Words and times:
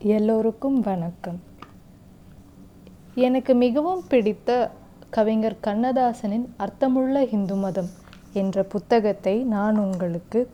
எல்லோருக்கும் 0.00 0.80
வணக்கம். 0.80 1.40
எனக்கு 3.14 3.54
மிகவும் 3.54 4.02
பிடித்த 4.08 4.70
கவிஞர் 5.10 5.56
கண்ணதாசனின் 5.62 6.48
அர்த்தமுள்ள 6.56 7.28
இந்து 7.30 7.54
மதம் 7.54 7.88
என்ற 8.32 8.62
புத்தகத்தை 8.62 9.42
நான் 9.42 9.78
உங்களுக்கு 9.78 10.50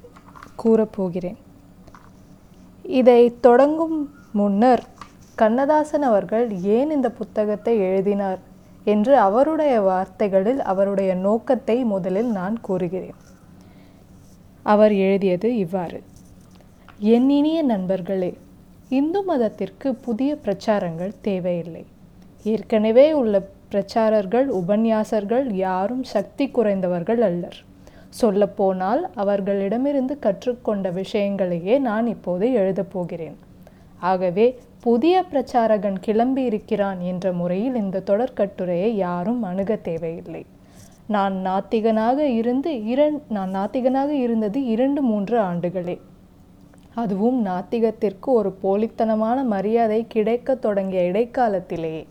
கூறப்போகிறேன் 0.64 1.36
இதை 2.82 3.40
தொடங்கும் 3.40 4.14
முன்னர் 4.32 4.84
கண்ணதாசன் 5.34 6.02
அவர்கள் 6.02 6.50
ஏன் 6.50 6.90
இந்த 6.90 7.10
புத்தகத்தை 7.10 7.78
எழுதினார் 7.78 8.38
என்று 8.84 9.18
அவருடைய 9.18 9.80
வார்த்தைகளில் 9.80 10.62
அவருடைய 10.62 11.14
நோக்கத்தை 11.14 11.84
முதலில் 11.84 12.30
நான் 12.30 12.60
கூறுகிறேன். 12.60 13.14
அவர் 14.62 14.92
எழுதியது 14.92 15.56
இவ்வாறு. 15.56 16.02
என் 16.98 17.28
இனிய 17.28 17.62
நண்பர்களே 17.62 18.38
இந்து 18.88 19.22
மதத்திற்கு 19.22 19.94
புதிய 19.94 20.36
பிரச்சாரங்கள் 20.44 21.12
தேவையில்லை. 21.20 21.84
ஏற்கனவே 22.44 23.12
உள்ள 23.12 23.46
பிரச்சாரர்கள் 23.72 24.46
உபன்யாசர்கள் 24.46 25.52
யாரும் 25.52 26.02
சக்தி 26.02 26.50
குறைந்தவர்கள் 26.54 27.20
அல்லர். 27.20 27.56
சொல்லப்போனால் 28.08 29.10
அவர்களிடமிருந்து 29.14 30.18
கற்றுக்கொண்ட 30.18 30.90
விஷயங்களையே 30.90 31.78
நான் 31.78 32.06
இப்போது 32.06 32.52
எழுதப் 32.52 32.92
போகிறேன். 32.92 33.36
ஆகவே 33.98 34.58
புதிய 34.80 35.24
பிரச்சாரகன் 35.32 35.96
கிளம்பி 36.00 36.42
இருக்கிறான் 36.42 37.00
என்ற 37.00 37.32
முறையில் 37.32 37.74
இந்த 37.74 38.02
தொடர்கட்டுரையை 38.06 38.88
யாரும் 38.88 39.42
அணுக 39.42 39.76
தேவையில்லை. 39.76 40.46
நான் 41.06 41.42
நாத்திகனாக 41.46 42.18
இருந்து 42.18 42.84
இரண் 42.84 43.22
நான் 43.28 43.54
நாத்திகனாக 43.54 44.08
இருந்தது 44.08 44.64
இரண்டு 44.64 45.02
மூன்று 45.02 45.38
ஆண்டுகளே. 45.38 46.00
அதுவும் 46.94 47.46
நாத்திகத்திற்கு 47.46 48.30
ஒரு 48.32 48.56
போலித்தனமான 48.62 49.44
மரியாதை 49.44 50.06
கிடைக்கத் 50.08 50.62
தொடங்கிய 50.62 51.02
இடைக்காலத்திலேயே 51.02 52.06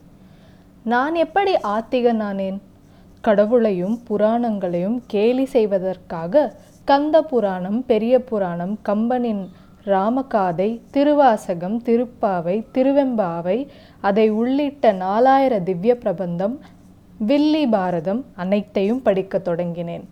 நான் 0.84 1.16
எப்படி 1.16 1.54
ஆத்திகனானேன்? 1.54 2.60
கடவுளையும் 3.22 4.00
புராணங்களையும் 4.10 5.02
கேலி 5.08 5.46
செய்வதற்காக 5.46 6.54
கந்த 6.86 7.22
புராணம் 7.22 7.86
பெரிய 7.86 8.24
புராணம் 8.24 8.80
கம்பனின் 8.86 9.50
ராமகாதை 9.86 10.80
திருவாசகம் 10.92 11.82
திருப்பாவை 11.84 12.66
திருவெம்பாவை 12.74 13.68
அதை 14.02 14.30
உள்ளிட்ட 14.30 14.94
நாலாயிர 14.94 15.64
திவ்ய 15.64 15.96
பிரபந்தம் 15.96 16.60
வில்லி 17.18 17.68
பாரதம் 17.68 18.26
அனைத்தையும் 18.36 19.02
படிக்கத் 19.02 19.48
தொடங்கினேன். 19.48 20.04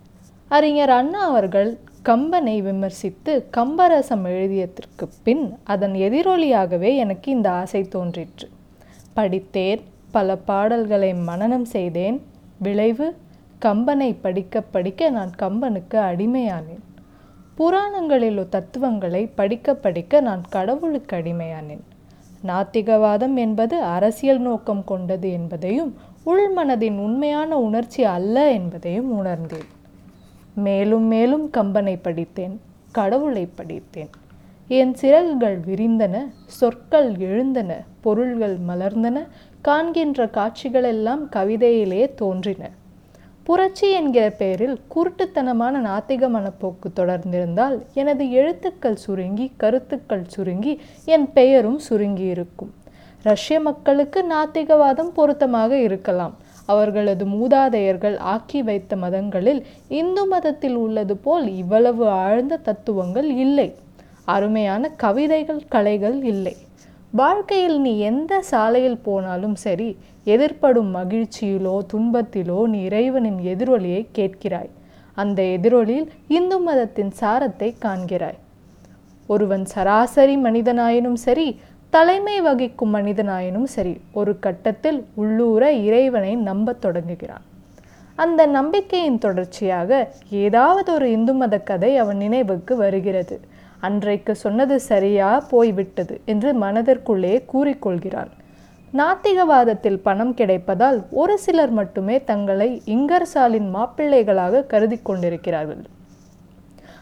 அறிஞர் 0.48 0.90
அண்ணா 0.90 1.28
அவர்கள் 1.28 1.70
கம்பனை 2.06 2.62
விமர்சித்து 2.62 3.48
கம்பரசம் 3.58 4.26
எழுதியதற்கு 4.26 5.08
பின் 5.24 5.58
அதன் 5.64 5.94
எதிரொலியாகவே 5.94 6.96
எனக்கு 6.96 7.32
இந்த 7.32 7.52
ஆசை 7.52 7.84
தோன்றிற்று. 7.84 8.50
படித்தேன் 9.14 9.82
பல 10.12 10.36
பாடல்களை 10.36 11.14
மனனம் 11.14 11.66
செய்தேன். 11.66 12.24
விளைவு 12.60 13.16
கம்பனை 13.66 14.16
படிக்க 14.22 14.62
படிக்க 14.62 15.10
நான் 15.10 15.32
கம்பனுக்கு 15.40 15.94
அடிமையானேன். 15.94 16.84
புராணங்களில் 17.56 18.50
தத்துவங்களை 18.50 19.28
படிக்க 19.28 19.76
படிக்க 19.76 20.20
நான் 20.20 20.42
கடவுளுக்கு 20.50 21.18
அடிமையானேன். 21.18 21.86
நாத்திகவாதம் 22.46 23.36
என்பது 23.36 23.82
அரசியல் 23.82 24.40
நோக்கம் 24.40 24.84
கொண்டது 24.84 25.32
என்பதையும் 25.32 25.96
உள்மனதின் 26.26 26.98
உண்மையான 26.98 27.58
உணர்ச்சி 27.58 28.04
அல்ல 28.04 28.52
என்பதையும் 28.52 29.12
உணர்ந்தேன். 29.12 29.80
மேலும் 30.56 31.04
மேலும் 31.04 31.50
கம்பனை 31.54 32.00
படித்தேன் 32.02 32.60
கடவுளை 32.92 33.46
படித்தேன். 33.46 34.10
என் 34.68 34.94
சிறகுகள் 34.94 35.60
விரிந்தன 35.60 36.28
சொற்கள் 36.46 37.18
எழுந்தன 37.18 37.84
பொருள்கள் 38.02 38.58
மலர்ந்தன 38.68 39.28
காண்கின்ற 39.62 40.26
காட்சிகளெல்லாம் 40.26 41.24
கவிதையிலே 41.32 42.14
தோன்றின. 42.14 42.70
புரட்சி 43.44 43.92
என்கிற 43.92 44.30
பெயரில் 44.30 44.80
குருட்டுத்தனமான 44.96 45.80
நாத்திக 45.80 46.30
மனப்போக்கு 46.30 46.90
தொடர்ந்திருந்தால் 46.96 47.82
எனது 47.94 48.32
எழுத்துக்கள் 48.32 48.96
சுருங்கி 48.96 49.52
கருத்துக்கள் 49.58 50.24
சுருங்கி 50.28 50.82
என் 51.06 51.34
பெயரும் 51.34 51.80
சுருங்கி 51.80 52.24
இருக்கும் 52.24 52.74
ரஷ்ய 53.24 53.60
மக்களுக்கு 53.60 54.26
நாத்திகவாதம் 54.30 55.12
பொருத்தமாக 55.14 55.78
இருக்கலாம். 55.78 56.36
அவர்களது 56.72 57.26
மூதாதையர்கள் 57.34 58.18
ஆக்கி 58.34 58.60
வைத்த 58.68 58.96
மதங்களில் 59.04 59.62
இந்து 60.00 60.24
மதத்தில் 60.26 60.78
உள்ளது 60.86 61.16
போல் 61.26 61.48
இவ்வளவு 61.62 62.06
ஆழ்ந்த 62.24 62.60
தத்துவங்கள் 62.68 63.30
இல்லை. 63.46 63.70
அருமையான 64.34 64.92
கவிதைகள் 65.04 65.64
கலைகள் 65.70 66.20
இல்லை. 66.34 66.56
வாழ்க்கையில் 67.14 67.80
நீ 67.80 67.94
எந்த 68.10 68.34
சாலையில் 68.52 69.04
போனாலும் 69.04 69.58
சரி 69.66 69.90
எதிர்ப்படும் 70.26 70.92
மகிழ்ச்சியிலோ 70.98 71.76
துன்பத்திலோ 71.94 72.60
நீ 72.74 72.80
இறைவனின் 72.90 73.40
எதிரொலியை 73.54 74.02
கேட்கிறாய். 74.18 74.72
அந்த 75.18 75.40
எதிரொலியில் 75.56 76.08
இந்து 76.38 76.58
மதத்தின் 76.60 77.12
சாரத்தை 77.20 77.70
காண்கிறாய். 77.86 78.40
ஒருவன் 79.30 79.66
சராசரி 79.74 80.36
மனிதனாயினும் 80.38 81.20
சரி 81.26 81.48
தலைமை 81.92 82.42
வகிக்கும் 82.42 82.94
மனிதனாயினும் 82.96 83.64
சரி 83.64 84.02
ஒரு 84.12 84.40
கட்டத்தில் 84.40 85.06
உள்ளூர 85.14 85.72
இறைவனை 85.72 86.36
நம்பத் 86.36 86.82
தொடங்குகிறான். 86.82 87.42
அந்த 88.16 88.46
நம்பிக்கையின் 88.46 89.18
தொடர்ச்சியாக 89.18 90.12
ஏதாவது 90.30 90.94
ஒரு 90.94 91.12
இந்து 91.12 91.34
மத 91.34 91.60
கதை 91.60 91.98
அவன் 91.98 92.18
நினைவுக்கு 92.18 92.76
வருகிறது. 92.76 93.40
அன்றைக்கு 93.80 94.36
சொன்னது 94.36 94.80
சரியா 94.80 95.40
போய்விட்டது 95.40 96.22
என்று 96.26 96.54
மனதிற்குள்ளே 96.54 97.36
கூறிக்கொள்கிறான். 97.54 98.32
நாத்திகவாதத்தில் 98.94 100.02
பணம் 100.08 100.36
கிடைப்பதால் 100.36 101.04
ஒரு 101.12 101.38
சிலர் 101.38 101.70
மட்டுமே 101.70 102.24
தங்களை 102.24 102.82
இங்கர்சாலின் 102.86 103.70
மாப்பிள்ளைகளாக 103.78 104.64
கருதி 104.64 105.00
கொண்டிருக்கிறார்கள். 105.04 105.84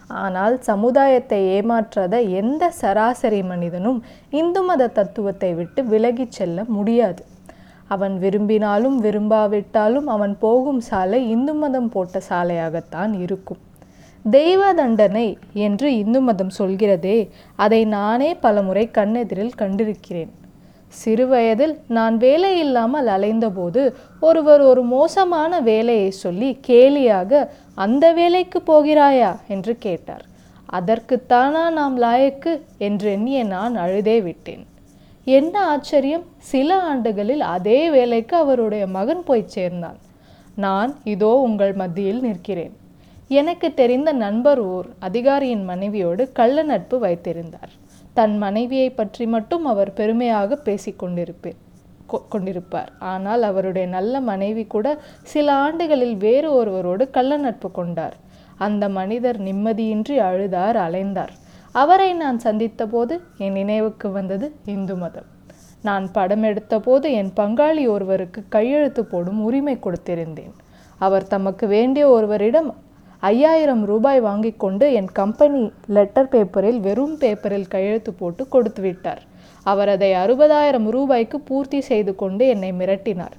ஆனால் 0.09 0.55
சமுதாயத்தை 0.61 1.61
ஏமாற்றாத 1.61 2.29
எந்த 2.29 2.71
சராசரி 2.71 3.41
மனிதனும் 3.43 4.03
இந்து 4.29 4.63
மத 4.63 4.87
தத்துவத்தை 4.87 5.53
விட்டு 5.53 5.83
விலகிச் 5.83 6.31
செல்ல 6.31 6.63
முடியாது. 6.63 7.23
அவன் 7.87 8.17
விரும்பினாலும் 8.19 9.03
விரும்பாவிட்டாலும் 9.03 10.07
அவன் 10.07 10.37
போகும் 10.39 10.79
சாலை 10.79 11.29
இந்து 11.29 11.53
மதம் 11.53 11.89
போட்ட 11.89 12.21
சாலையாகத்தான் 12.29 13.13
இருக்கும். 13.19 13.61
தெய்வ 14.25 14.73
தண்டனை 14.73 15.37
என்று 15.53 15.97
இந்து 15.97 16.21
மதம் 16.21 16.51
சொல்கிறதே 16.57 17.29
அதை 17.55 17.85
நானே 17.85 18.35
பலமுறை 18.35 18.89
கண்ணெதிரில் 18.93 19.55
கண்டிருக்கிறேன். 19.57 20.31
சிறுவயதில் 20.93 21.75
நான் 21.89 22.15
வேலை 22.17 22.51
இல்லாமல் 22.59 23.07
அலைந்தபோது 23.07 23.81
ஒருவர் 24.21 24.61
ஒரு 24.61 24.81
மோசமான 24.93 25.59
வேலையை 25.61 26.09
சொல்லி 26.23 26.49
கேலியாக 26.67 27.31
அந்த 27.77 28.05
வேலைக்கு 28.13 28.59
போகிறாயா? 28.67 29.31
என்று 29.47 29.73
கேட்டார். 29.77 30.25
அதற்குத்தானா 30.69 31.63
நாம் 31.77 31.95
லாயக்கு? 31.99 32.51
என்று 32.79 33.07
எண்ணிய 33.11 33.39
நான் 33.53 33.75
அழுதே 33.75 34.17
விட்டேன். 34.21 34.63
என்ன 35.27 35.55
ஆச்சரியம்! 35.67 36.25
சில 36.51 36.69
ஆண்டுகளில் 36.89 37.43
அதே 37.55 37.79
வேலைக்கு 37.89 38.35
அவருடைய 38.37 38.83
மகன் 38.97 39.23
போய் 39.23 39.51
சேர்ந்தான். 39.55 39.99
நான் 40.57 40.91
இதோ 41.05 41.31
உங்கள் 41.47 41.73
மத்தியில் 41.73 42.21
நிற்கிறேன். 42.21 42.73
எனக்கு 43.31 43.67
தெரிந்த 43.73 44.11
நண்பர் 44.23 44.61
ஓர் 44.71 44.87
அதிகாரியின் 44.99 45.65
மனைவியோடு 45.65 46.23
கள்ள 46.31 46.63
நட்பு 46.63 46.97
வைத்திருந்தார். 46.99 47.73
தன் 48.19 48.37
மனைவியை 48.43 48.89
பற்றி 48.99 49.25
மட்டும் 49.35 49.65
அவர் 49.71 49.91
பெருமையாக 49.99 50.59
பேசிக்கொண்டிருப்பேன் 50.67 51.59
கொண்டிருப்பார். 52.33 52.89
ஆனால் 53.11 53.43
அவருடைய 53.49 53.85
நல்ல 53.95 54.21
மனைவி 54.29 54.63
கூட 54.73 54.87
சில 55.33 55.47
ஆண்டுகளில் 55.65 56.15
வேறு 56.23 56.49
ஒருவரோடு 56.59 57.03
கள்ள 57.17 57.33
நட்பு 57.43 57.69
கொண்டார். 57.71 58.15
அந்த 58.65 58.83
மனிதர் 58.97 59.37
நிம்மதியின்றி 59.47 60.15
அழுதார் 60.29 60.77
அலைந்தார். 60.85 61.33
அவரை 61.81 62.09
நான் 62.21 62.39
சந்தித்த 62.45 62.87
போது 62.93 63.15
என் 63.45 63.57
நினைவுக்கு 63.59 64.07
வந்தது 64.17 64.47
இந்து 64.75 64.95
மதம். 65.03 65.27
நான் 65.87 66.05
படம் 66.15 66.45
எடுத்தபோது 66.49 67.07
என் 67.19 67.31
பங்காளி 67.39 67.83
ஒருவருக்கு 67.95 68.41
கையெழுத்து 68.55 69.03
போடும் 69.11 69.41
உரிமை 69.47 69.75
கொடுத்திருந்தேன். 69.85 70.55
அவர் 71.01 71.31
தமக்கு 71.33 71.67
வேண்டிய 71.75 72.05
ஒருவரிடம் 72.15 72.69
ஐயாயிரம் 73.19 73.85
ரூபாய் 73.85 74.19
வாங்கி 74.19 74.53
கொண்டு 74.57 74.93
என் 74.93 75.09
கம்பெனி 75.11 75.71
லெட்டர் 75.87 76.27
பேப்பரில் 76.27 76.79
வெறும் 76.79 77.17
பேப்பரில் 77.17 77.67
கையெழுத்து 77.67 78.13
போட்டு 78.13 78.47
கொடுத்து 78.47 78.81
விட்டார். 78.81 79.21
அவர் 79.63 79.89
அதை 79.89 80.13
அறுபதாயிரம் 80.13 80.89
ரூபாய்க்கு 80.89 81.39
பூர்த்தி 81.39 81.81
செய்து 81.81 82.15
கொண்டு 82.15 82.47
என்னை 82.47 82.71
மிரட்டினார். 82.71 83.35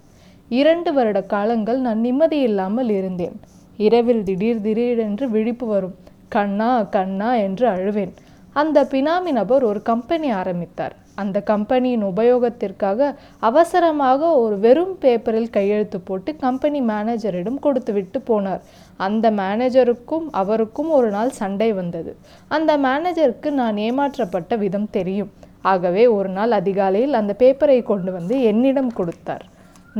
இரண்டு 0.48 0.92
வருட 0.92 1.22
காலங்கள் 1.22 1.80
நான் 1.80 2.00
நிம்மதி 2.00 2.38
இல்லாமல் 2.40 2.88
இருந்தேன். 2.88 3.40
இரவில் 3.76 4.22
திடீர் 4.22 4.60
திடீரென்று 4.60 5.30
விழிப்பு 5.30 5.66
வரும். 5.66 5.96
கண்ணா 6.28 6.82
கண்ணா 6.82 7.34
என்று 7.34 7.68
அழுவேன். 7.68 8.12
அந்த 8.52 8.82
பினாமி 8.82 9.32
நபர் 9.32 9.62
ஒரு 9.62 9.82
கம்பெனி 9.82 10.30
ஆரம்பித்தார். 10.30 10.96
அந்த 11.22 11.38
கம்பெனியின் 11.50 12.04
உபயோகத்திற்காக 12.04 13.10
அவசரமாக 13.48 14.30
ஒரு 14.44 14.56
வெறும் 14.64 14.94
பேப்பரில் 15.02 15.54
கையெழுத்து 15.56 16.00
போட்டு 16.08 16.30
கம்பெனி 16.46 16.80
மேனேஜரிடம் 16.90 17.58
கொடுத்து 17.66 17.92
விட்டு 17.98 18.20
போனார். 18.30 18.64
அந்த 19.06 19.26
மேனேஜருக்கும் 19.40 20.26
அவருக்கும் 20.42 20.90
ஒரு 20.98 21.10
நாள் 21.16 21.38
சண்டை 21.40 21.70
வந்தது. 21.80 22.12
அந்த 22.56 22.72
மேனேஜருக்கு 22.86 23.50
நான் 23.60 23.78
ஏமாற்றப்பட்ட 23.88 24.58
விதம் 24.64 24.90
தெரியும். 24.98 25.30
ஆகவே 25.72 26.04
ஒரு 26.18 26.30
நாள் 26.36 26.52
அதிகாலையில் 26.58 27.18
அந்த 27.20 27.32
பேப்பரை 27.38 27.80
கொண்டு 27.92 28.10
வந்து 28.18 28.36
என்னிடம் 28.50 28.92
கொடுத்தார். 28.98 29.44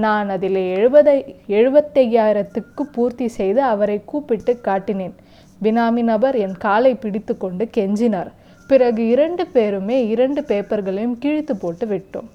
நான் 0.05 0.29
அதில் 0.35 0.59
எழுபதை 0.77 1.15
எழுபத்தையாயிரத்துக்கு 1.59 2.83
பூர்த்தி 2.95 3.27
செய்து 3.39 3.61
அவரை 3.73 3.97
கூப்பிட்டு 4.11 4.53
காட்டினேன். 4.69 5.17
பினாமி 5.65 6.03
நபர் 6.11 6.37
என் 6.45 6.59
காலை 6.67 6.93
பிடித்து 7.03 7.35
கொண்டு 7.37 7.65
கெஞ்சினார். 7.77 8.31
பிறகு 8.73 9.03
இரண்டு 9.15 9.45
பேருமே 9.55 9.97
இரண்டு 10.15 10.41
பேப்பர்களையும் 10.51 11.17
கிழித்து 11.23 11.55
போட்டு 11.57 11.87
விட்டோம். 11.87 12.29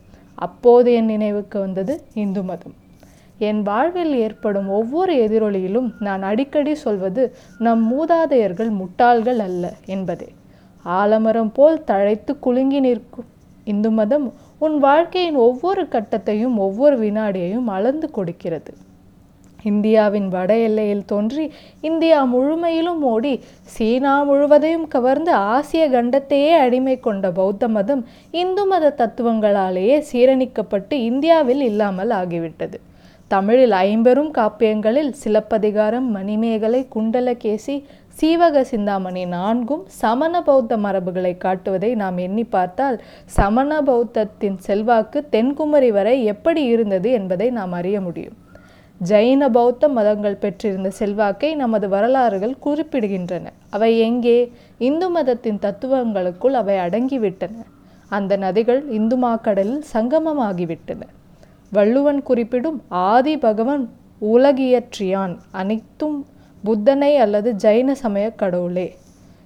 அப்போது 0.45 0.89
என் 0.93 1.11
நினைவுக்கு 1.13 1.57
வந்தது 1.59 1.93
இந்து 2.23 2.41
மதம். 2.43 2.75
என் 3.47 3.61
வாழ்வில் 3.69 4.13
ஏற்படும் 4.25 4.69
ஒவ்வொரு 4.69 5.13
எதிரொலியிலும் 5.25 5.89
நான் 5.99 6.23
அடிக்கடி 6.31 6.73
சொல்வது 6.85 7.23
நம் 7.65 7.83
மூதாதையர்கள் 7.91 8.71
முட்டாள்கள் 8.81 9.39
அல்ல 9.47 9.73
என்பதே. 9.95 10.29
ஆலமரம் 10.85 11.51
போல் 11.53 11.77
தழைத்து 11.87 12.33
குலுங்கி 12.39 12.79
நிற்கும் 12.79 13.29
இந்து 13.73 13.91
மதம் 13.91 14.27
உன் 14.65 14.77
வாழ்க்கையின் 14.79 15.39
ஒவ்வொரு 15.47 15.83
கட்டத்தையும் 15.93 16.57
ஒவ்வொரு 16.65 16.97
வினாடியையும் 16.99 17.69
அளந்து 17.77 18.09
கொடுக்கிறது. 18.17 18.73
இந்தியாவின் 19.65 20.27
வட 20.27 20.51
எல்லையில் 20.67 21.05
தோன்றி 21.05 21.45
இந்தியா 21.81 22.19
முழுமையிலும் 22.33 23.03
ஓடி 23.11 23.33
சீனா 23.75 24.15
முழுவதையும் 24.23 24.87
கவர்ந்து 24.87 25.31
ஆசிய 25.53 25.83
கண்டத்தையே 25.89 26.53
அடிமை 26.63 26.95
கொண்ட 26.99 27.31
பௌத்த 27.31 27.67
மதம் 27.67 28.03
இந்து 28.41 28.65
மத 28.65 28.93
தத்துவங்களாலேயே 28.97 29.97
சீரணிக்கப்பட்டு 30.11 30.97
இந்தியாவில் 31.09 31.61
இல்லாமல் 31.61 32.13
ஆகிவிட்டது. 32.21 32.79
தமிழில் 33.31 33.75
ஐம்பெரும் 33.85 34.31
காப்பியங்களில் 34.33 35.11
சிலப்பதிகாரம் 35.21 36.09
மணிமேகலை 36.15 36.81
குண்டலகேசி 36.95 37.75
சீவக 38.19 38.61
சிந்தாமணி 38.63 39.23
நான்கும் 39.33 39.83
சமண 40.01 40.41
பௌத்த 40.41 40.77
மரபுகளை 40.77 41.33
காட்டுவதை 41.37 41.91
நாம் 41.95 42.17
எண்ணி 42.17 42.45
பார்த்தால் 42.55 42.97
சமண 43.37 43.81
பௌத்தத்தின் 43.81 44.57
செல்வாக்கு 44.67 45.21
தென்குமரி 45.31 45.91
வரை 45.91 46.15
எப்படி 46.33 46.63
இருந்தது 46.65 47.11
என்பதை 47.11 47.49
நாம் 47.49 47.71
அறிய 47.71 47.99
முடியும். 48.01 48.37
ஜைன 49.03 49.49
பௌத்த 49.49 49.87
மதங்கள் 49.87 50.35
பெற்றிருந்த 50.35 50.89
செல்வாக்கை 50.89 51.55
நமது 51.55 51.89
வரலாறுகள் 51.89 52.57
குறிப்பிடுகின்றன. 52.65 53.45
அவை 53.69 53.99
எங்கே? 53.99 54.51
இந்து 54.77 55.09
மதத்தின் 55.09 55.59
தத்துவங்களுக்குள் 55.61 56.53
அவை 56.53 56.75
அடங்கிவிட்டன. 56.75 57.53
அந்த 58.09 58.37
நதிகள் 58.37 58.89
இந்து 58.89 59.17
மாக்கடலில் 59.17 59.81
சங்கமமாகிவிட்டன. 59.93 61.01
வள்ளுவன் 61.71 62.23
குறிப்பிடும் 62.23 62.83
ஆதி 62.87 63.37
பகவன் 63.37 63.89
உலகியற்றியான் 64.21 65.37
அனைத்தும் 65.51 66.25
புத்தனை 66.63 67.17
அல்லது 67.17 67.53
ஜைன 67.63 67.91
சமய 67.91 68.29
கடவுளே. 68.29 68.97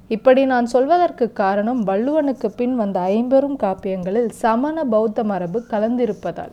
இப்படி 0.07 0.45
நான் 0.45 0.65
சொல்வதற்கு 0.65 1.33
காரணம் 1.33 1.87
வள்ளுவனுக்கு 1.87 2.47
பின் 2.55 2.75
வந்த 2.75 2.99
ஐம்பெரும் 2.99 3.57
காப்பியங்களில் 3.57 4.29
சமண 4.29 4.83
பௌத்த 4.83 5.23
மரபு 5.23 5.63
கலந்திருப்பதால். 5.69 6.51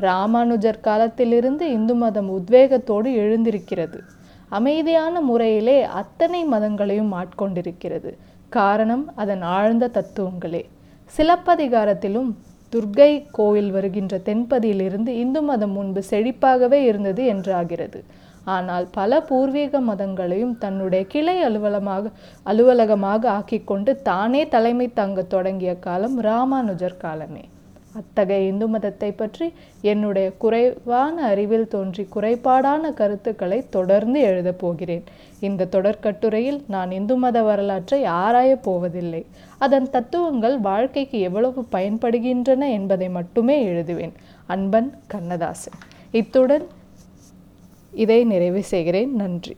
ராமானுஜர் 0.00 0.80
காலத்திலிருந்து 0.80 1.70
இந்து 1.72 1.94
மதம் 1.94 2.28
உத்வேகத்தோடு 2.38 3.10
எழுந்திருக்கிறது. 3.22 3.98
அமைதியான 4.48 5.20
முறையிலே 5.20 5.82
அத்தனை 5.82 6.44
மதங்களையும் 6.44 7.12
ஆட்கொண்டிருக்கிறது. 7.12 8.12
காரணம் 8.48 9.12
அதன் 9.14 9.42
ஆழ்ந்த 9.42 9.90
தத்துவங்களே. 9.94 10.62
சிலப்பதிகாரத்திலும் 11.16 12.30
துர்க்கை 12.72 13.24
கோயில் 13.30 13.70
வருகின்ற 13.70 14.14
தென்பதியிலிருந்து 14.18 15.08
இந்து 15.08 15.42
மதம் 15.42 15.70
முன்பு 15.70 16.02
செழிப்பாகவே 16.10 16.80
இருந்தது 16.82 17.22
என்றாகிறது. 17.34 18.00
ஆனால் 18.44 18.86
பல 18.90 19.20
பூர்வீக 19.20 19.80
மதங்களையும் 19.80 20.58
தன்னுடைய 20.58 21.04
கிளை 21.06 21.42
அலுவலமாக 21.42 22.10
அலுவலகமாக 22.44 23.30
ஆக்கிக்கொண்டு 23.30 23.94
தானே 24.02 24.48
தலைமை 24.48 24.92
தாங்க 24.92 25.22
தொடங்கிய 25.22 25.74
காலம் 25.78 26.20
ராமானுஜர் 26.20 26.96
காலமே. 26.96 27.44
அத்தகைய 27.98 28.48
இந்து 28.48 28.66
மதத்தை 28.68 29.10
பற்றி 29.12 29.46
என்னுடைய 29.82 30.32
குறைவான 30.38 31.24
அறிவில் 31.24 31.68
தோன்றி 31.68 32.06
குறைபாடான 32.14 32.92
கருத்துக்களை 32.94 33.58
தொடர்ந்து 33.70 34.20
எழுதப் 34.20 34.58
போகிறேன். 34.58 35.04
இந்த 35.40 35.68
தொடர்கட்டுரையில் 35.70 36.60
நான் 36.68 36.90
இந்து 36.90 37.16
மத 37.16 37.42
வரலாற்றை 37.42 38.04
ஆராயப் 38.04 38.62
போவதில்லை. 38.62 39.22
அதன் 39.58 39.90
தத்துவங்கள் 39.90 40.58
வாழ்க்கைக்கு 40.60 41.20
எவ்வளவு 41.20 41.64
பயன்படுகின்றன 41.72 42.70
என்பதை 42.70 43.08
மட்டுமே 43.08 43.58
எழுதுவேன். 43.66 44.14
அன்பன் 44.46 44.90
கண்ணதாசன். 45.06 45.78
இத்துடன் 46.10 46.66
இதை 47.92 48.24
நிறைவு 48.24 48.62
செய்கிறேன். 48.62 49.14
நன்றி. 49.14 49.56